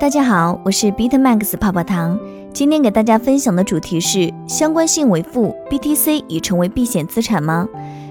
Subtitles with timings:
[0.00, 2.18] 大家好，我是 Beat Max 泡泡糖。
[2.52, 7.68] 今天给大家分享的主题是相关性为负，BTC 已成为避险资产吗？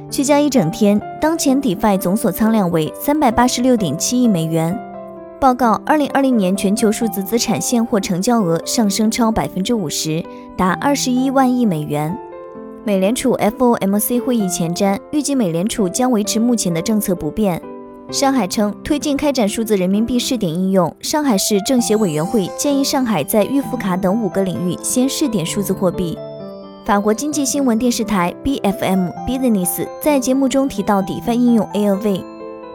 [0.10, 4.80] 聚焦一整天，当前 DeFi 总锁仓量为三百八十六点七亿美元。
[5.42, 10.24] 报告：二零二零年全球数字资产现货成交额上升超百分之五十，
[10.56, 12.18] 达二十一万亿美元。
[12.86, 17.62] 美联储 FOMC 会议前瞻，预计美联储将维持目前的政策不变。
[18.12, 20.94] 上海称推进开展数字人民币试点应用。
[21.02, 26.18] 上海市政协委员会建议上海在预付卡等五个领域先试点数字货币。
[26.86, 32.22] 法国经济新闻电视台 BFM Business 在节目中提到，DeFi 应用 ALV，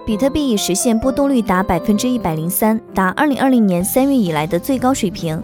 [0.07, 5.41] 比特币已实现波动率达百分之一百零三，达二零二零年三月以来的最高水平。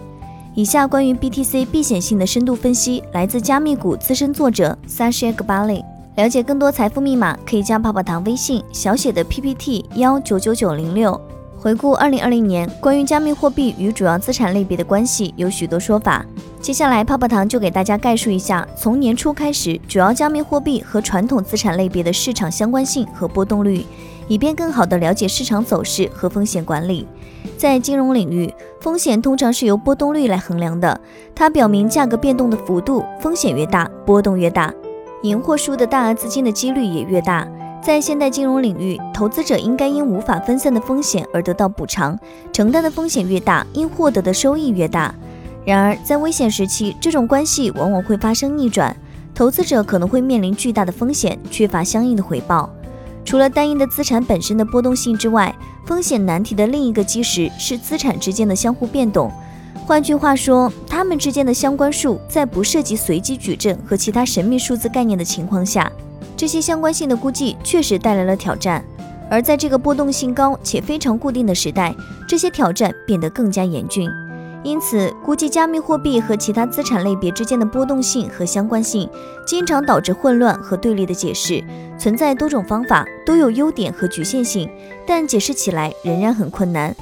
[0.55, 5.94] 以下关于 BTC 避险性的深度分析来自加密股资深作者 Sasha Gabali。
[6.15, 11.19] 了解更多财富密码，可以加泡泡糖微信小写的 PPT 幺九九九零六。
[11.57, 16.25] 回顾二零二零年，关于加密货币与主要资产类别的关系有许多说法。
[16.61, 23.85] 接下来，泡泡糖就给大家概述一下，从年初开始，主要加密货币和传统资产类别的市场相关性和波动率，
[24.29, 27.05] 以便更好地了解市场走势和风险管理。
[27.57, 31.01] 在金融领域，风险通常是由波动率来衡量的，
[31.35, 34.73] 它表明价格变动的幅度，风险越大，波动越大。
[35.23, 37.47] 赢或输的大额资金的几率也越大。
[37.81, 42.17] 在现代金融领域，投资者应该因无法分散的风险而得到补偿，
[42.51, 45.13] 承担的风险越大，应获得的收益越大。
[45.63, 48.95] 然而，在危险时期，这种关系往往会发生逆转，
[49.35, 52.69] 投资者可能会面临巨大的风险，缺乏相应的回报。
[53.23, 55.53] 除了单一的资产本身的波动性之外，
[55.85, 59.31] 风险难题的另一个基石是资产之间的相互变动。
[59.85, 65.91] 换句话说，它们之间的相关数在不涉及随机矩阵和其他神秘数字概念的情况下，
[66.35, 68.83] 这些相关性的估计确实带来了挑战。
[69.29, 71.95] 而在这个波动性高且非常固定的时代，
[72.27, 74.09] 这些挑战变得更加严峻。
[74.63, 79.07] 因此，估计加密货币和其他资产类别之间的波动性和相关性，
[79.45, 81.63] 经常导致混乱和对立的解释。
[81.99, 84.67] 存在多种方法，都有优点和局限性，
[85.05, 86.95] 但解释起来仍然很困难。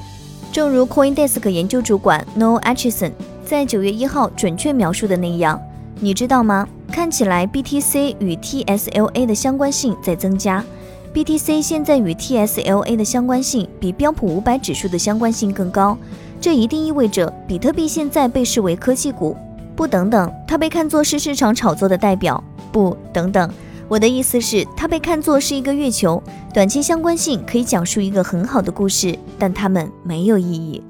[0.53, 3.11] 正如 CoinDesk 研究主管 Noel Atchison
[3.43, 5.59] 在九月一号准确描述的那样，
[5.99, 6.67] 你知道吗？
[6.91, 10.63] 看起来 BTC 与 TSLA 的相关性在增加。
[11.11, 15.97] BTC 现在与 TSLA 的相关性比标普五百指数的相关性更高，
[16.39, 19.35] 这一定意味着比特币现在被视为科技股。
[19.75, 22.41] 不，等等，它被看作是市场炒作的代表。
[22.71, 23.49] 不，等等。
[23.93, 26.19] 我的意思是，它被看作是一个月球，
[26.51, 30.81] 短期相关性可以讲述一个很好的故事，但它们没有意义。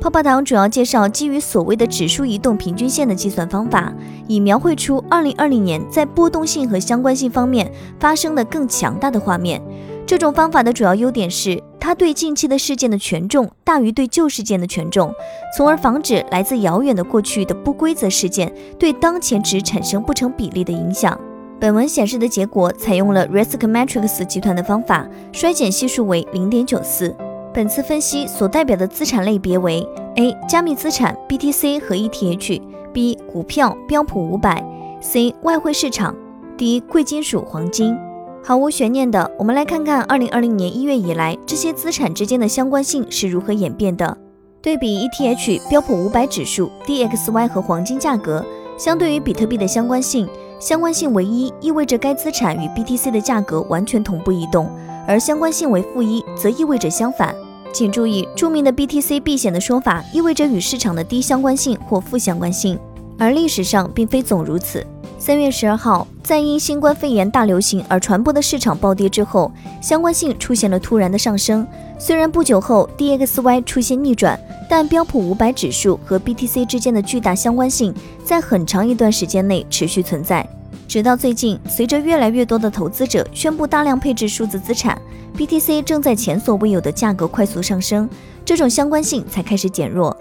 [0.00, 3.92] 泡泡糖主要介绍基于所谓的指数移动平均线的计算方法，
[4.28, 9.60] 以描绘出2020年在波动性和相关性方面发生的更强大的画面。
[10.06, 15.12] 这种方法的主要优点是，它对近期的事件的权重大于对旧事件的权重，
[15.56, 21.18] 从而防止来自遥远的过去的不规则事件对当前值产生不成比例的影响。
[21.60, 27.14] 本文显示的结果采用了 Riskmetrics 集团的方法，衰减系数为零点九四。
[27.54, 30.36] 本次分析所代表的资产类别为：A.
[30.48, 33.16] 加密资产 BTC 和 ETH；B.
[33.32, 34.62] 股票标普五百
[35.00, 35.32] ；C.
[35.42, 36.14] 外汇市场
[36.58, 36.80] ；D.
[36.80, 37.96] 贵金属黄金。
[38.42, 44.18] 毫无悬念的，我们来看看2020年1月以来这些资产之间的相关性是如何演变的。
[44.60, 48.44] 对比 ETH 标普五百指数、DXY 和黄金价格，
[48.76, 50.28] 相对于比特币的相关性。
[50.60, 54.70] 相关性为一意味着该资产与 BTC 的价格完全同步移动，
[55.06, 57.34] 而相关性为负一则意味着相反。
[57.72, 62.78] 请注意，著名的 BTC 避险的说法意味着与市场的低相关性或负相关性，
[63.18, 64.86] 而历史上并非总如此。
[65.18, 69.50] 三月十二号，在因新冠肺炎大流行而传播的市场暴跌之后，
[69.80, 71.66] 相关性出现了突然的上升。
[71.98, 74.38] 虽然不久后 DXY 出现逆转。
[74.68, 77.94] 但标普五百指数和 BTC 之间的巨大相关性
[78.24, 80.48] 在很长一段时间内持续存在，
[80.88, 85.00] 直到最近，随着越来越多的投资者宣布大量配置数字资产
[85.36, 88.08] ，BTC 正在前所未有的价格快速上升，
[88.44, 90.16] 这种相关性才开始减弱。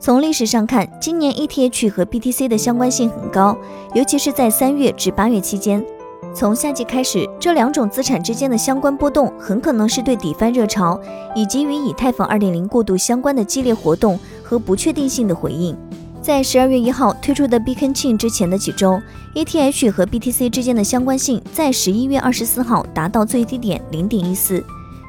[0.00, 3.58] 从历史上看，今年 ETH 和 BTC 的相关性很高，
[3.94, 5.84] 尤其是在三月至八月期间。
[6.34, 11.00] 从夏季开始，这两种资产之间的相关波动很可能是对底翻热潮
[11.34, 15.76] 以及与以太坊2.0过渡相关的激烈活动和不确定性的回应。
[16.22, 19.00] 在十二月一号推出的 Beacon Chain 之前的几周
[19.34, 24.62] ，ETH 和 BTC 之间的相关性在十一月二十四号达到最低点零点一四。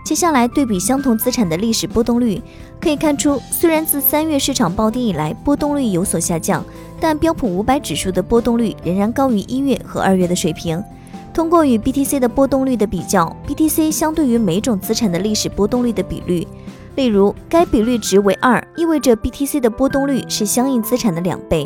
[0.06, 2.42] 接下来对比相同资产的历史波动率，
[2.82, 6.64] 可以看出，虽然自三月市场暴跌以来波动率有所下降，
[7.00, 10.82] 但标普五百指数的波动率仍然高于一月和二月的水平。
[11.40, 16.46] 通过与 BTC 的波动率的比较，BTC 相对于每种资产的历史波动率的比率，
[16.98, 21.66] 例如，该比率值为二，意味着 BTC 的波动率是相应资产的两倍。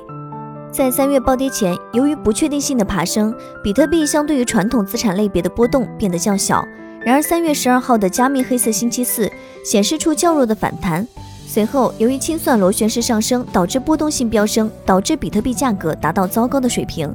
[0.71, 3.33] 在三月暴跌前，由于不确定性的爬升，
[3.63, 6.63] 比特币相对于传统资产类别的波动变得较小。
[7.03, 9.27] 然而，三月十二号的加密黑色星期四
[9.65, 11.07] 显示出较弱的反弹。
[11.47, 17.11] 随后，由于清算螺旋式上升导致波动性飙升，导致比特币价格达到糟糕的水平。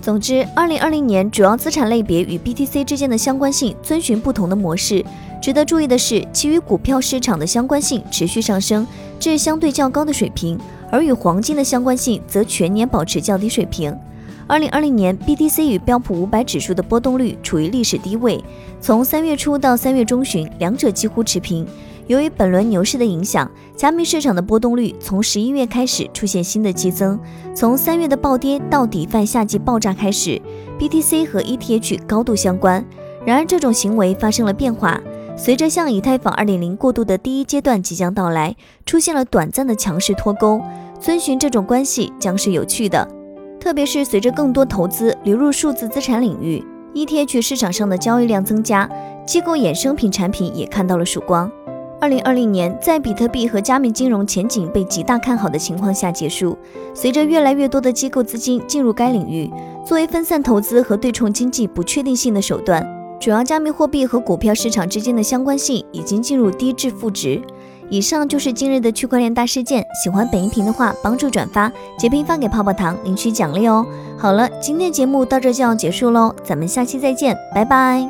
[0.00, 5.04] 总之，二零二零年主要资产类别与 BTC 之间的相关性遵循不同的模式。
[5.42, 8.86] 值得注意的是，其与股票市场的相关性持续上升
[9.18, 10.58] 至相对较高的水平，
[10.90, 13.94] 而与黄金的相关性则全年保持较低水平。
[14.46, 18.42] 二零二零年，BTC 与标普五百指数的波动率处于历史低位，
[18.80, 21.66] 从三月初到三月中旬，两者几乎持平。
[22.08, 27.20] 由于本轮牛市的影响，加密市场的波动率从十一月开始出现新的激增。
[27.54, 30.40] 从三月的暴跌到底泛夏季爆炸开始
[30.78, 32.82] ，BTC 和 ETH 高度相关。
[33.26, 34.98] 然而，这种行为发生了变化。
[35.36, 38.56] 随着向以太坊2.0过渡的第一阶段即将到来，
[38.86, 40.60] 出现了短暂的强势脱钩。
[40.98, 43.06] 遵循这种关系将是有趣的，
[43.60, 46.64] 特别是随着更多投资流入数字资产领域
[46.94, 48.88] ，ETH 市场上的交易量增加，
[49.26, 51.48] 机构衍生品产品也看到了曙光。
[52.00, 56.56] 2020年在比特币和加密金融前景被极大看好的情况下结束。
[56.94, 59.50] 随着越来越多的机构资金进入该领域，
[59.84, 62.86] 作为分散投资和对冲经济不确定性的手段。
[63.20, 67.42] 主要加密货币和股票市场之间的相关性已经进入低至负值。
[67.90, 69.84] 以上就是今日的区块链大事件。
[70.04, 73.84] 喜欢本音频的话，帮助转发、截屏发给泡泡糖，领取奖励哦。
[74.16, 78.08] 好了，今天节目到这就要结束喽，咱们下期再见，拜拜。